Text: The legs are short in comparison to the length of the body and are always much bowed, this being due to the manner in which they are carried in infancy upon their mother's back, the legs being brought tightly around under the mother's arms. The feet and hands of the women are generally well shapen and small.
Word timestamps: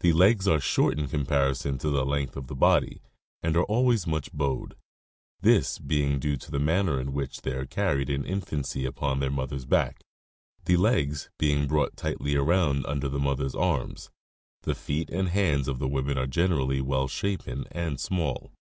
The 0.00 0.12
legs 0.12 0.46
are 0.46 0.60
short 0.60 0.98
in 0.98 1.08
comparison 1.08 1.78
to 1.78 1.88
the 1.88 2.04
length 2.04 2.36
of 2.36 2.46
the 2.48 2.54
body 2.54 3.00
and 3.42 3.56
are 3.56 3.64
always 3.64 4.06
much 4.06 4.30
bowed, 4.34 4.76
this 5.40 5.78
being 5.78 6.18
due 6.18 6.36
to 6.36 6.50
the 6.50 6.58
manner 6.60 7.00
in 7.00 7.14
which 7.14 7.40
they 7.40 7.52
are 7.52 7.64
carried 7.64 8.10
in 8.10 8.26
infancy 8.26 8.84
upon 8.84 9.18
their 9.18 9.30
mother's 9.30 9.64
back, 9.64 10.02
the 10.66 10.76
legs 10.76 11.30
being 11.38 11.66
brought 11.66 11.96
tightly 11.96 12.36
around 12.36 12.84
under 12.84 13.08
the 13.08 13.18
mother's 13.18 13.54
arms. 13.54 14.10
The 14.64 14.74
feet 14.74 15.08
and 15.08 15.30
hands 15.30 15.68
of 15.68 15.78
the 15.78 15.88
women 15.88 16.18
are 16.18 16.26
generally 16.26 16.82
well 16.82 17.08
shapen 17.08 17.64
and 17.70 17.98
small. 17.98 18.52